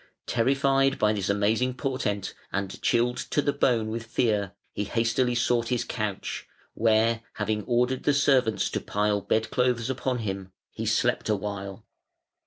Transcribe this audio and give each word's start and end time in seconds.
Terrified 0.25 0.97
by 0.97 1.13
this 1.13 1.29
amazing 1.29 1.75
portent 1.75 2.33
and 2.51 2.81
chilled 2.81 3.17
to 3.17 3.39
the 3.39 3.53
bone 3.53 3.91
with 3.91 4.07
fear, 4.07 4.53
he 4.73 4.85
hastily 4.85 5.35
sought 5.35 5.67
his 5.67 5.83
couch, 5.85 6.47
where, 6.73 7.21
having 7.33 7.63
ordered 7.65 8.01
the 8.01 8.13
servants 8.15 8.71
to 8.71 8.81
pile 8.81 9.21
bed 9.21 9.51
clothes 9.51 9.91
upon 9.91 10.17
him, 10.25 10.51
he 10.71 10.87
slept 10.87 11.29
awhile. 11.29 11.85